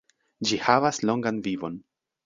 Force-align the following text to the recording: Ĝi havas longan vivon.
Ĝi 0.51 0.57
havas 0.69 1.03
longan 1.09 1.45
vivon. 1.49 1.81